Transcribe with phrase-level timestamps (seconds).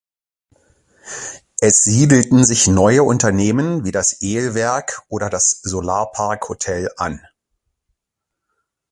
[1.59, 7.21] Es siedelten sich neue Unternehmen wie das Ehl-Werk oder das Solar-Park-Hotel an.